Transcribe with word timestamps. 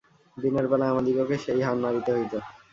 দিনের 0.37 0.65
বেলায় 0.67 0.91
আমাদিগকে 0.93 1.35
সেই 1.45 1.61
হাড় 1.61 1.79
নাড়িতে 1.83 2.09
হইত। 2.15 2.33